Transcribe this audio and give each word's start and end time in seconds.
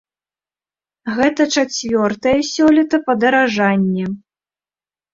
Гэта 1.19 1.41
чацвёртае 1.55 2.35
сёлета 2.55 2.97
падаражанне. 3.13 4.05